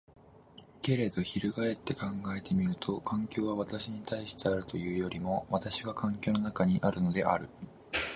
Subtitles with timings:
[0.81, 7.47] けれど翻って考えてみると、環境は私に対してあるというよりも私が環境の中にあるのである。